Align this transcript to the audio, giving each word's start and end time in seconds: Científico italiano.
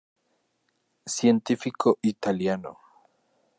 Científico 1.17 1.99
italiano. 2.01 2.71